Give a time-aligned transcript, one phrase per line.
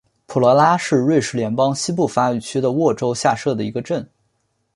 [0.03, 4.09] 罗普拉是瑞士联邦西部法语区的沃州下设的一个镇。